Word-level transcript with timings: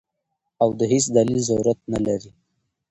او 0.61 0.69
د 0.79 0.81
هېڅ 0.91 1.05
دليل 1.15 1.39
ضرورت 1.49 1.79
نۀ 1.91 1.99
لري- 2.05 2.31